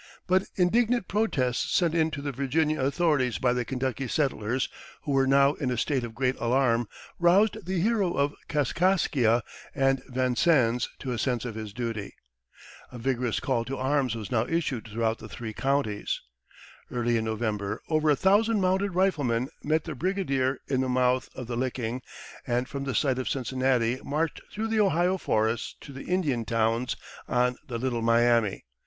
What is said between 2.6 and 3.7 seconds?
authorities by the